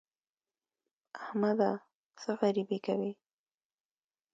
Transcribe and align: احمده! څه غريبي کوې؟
احمده! 1.21 1.71
څه 2.21 2.29
غريبي 2.41 2.77
کوې؟ 2.85 3.11